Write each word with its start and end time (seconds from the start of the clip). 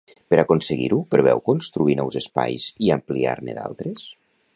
Per 0.33 0.37
aconseguir-ho, 0.43 0.97
preveu 1.15 1.43
construir 1.49 1.97
nous 1.99 2.17
espais 2.21 2.65
i 2.87 2.91
ampliar-ne 2.97 3.55
d'altres. 3.59 4.09